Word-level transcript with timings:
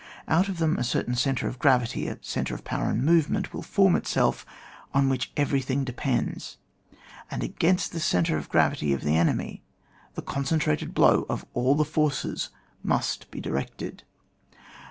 Out 0.27 0.49
of 0.49 0.57
them 0.57 0.77
a 0.79 0.83
certain 0.83 1.13
centre 1.13 1.47
of 1.47 1.59
gravity, 1.59 2.07
a 2.07 2.17
centre 2.23 2.55
of 2.55 2.63
power 2.63 2.89
and 2.89 3.03
movement, 3.03 3.53
will 3.53 3.61
form 3.61 3.95
itself, 3.95 4.47
on 4.95 5.09
which 5.09 5.31
everything 5.37 5.83
depends; 5.83 6.57
and 7.29 7.43
against 7.43 7.91
this 7.93 8.03
centre 8.03 8.35
of 8.35 8.49
gravity 8.49 8.93
of 8.93 9.03
the 9.03 9.15
enemy, 9.15 9.61
the 10.15 10.23
concentrated 10.23 10.95
blow 10.95 11.27
of 11.29 11.45
all 11.53 11.75
the 11.75 11.85
forces 11.85 12.49
must 12.81 13.29
be 13.29 13.39
directed. 13.39 14.01